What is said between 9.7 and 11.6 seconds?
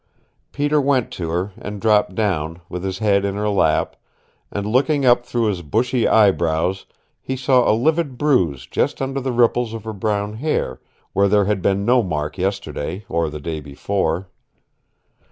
of her brown hair, where there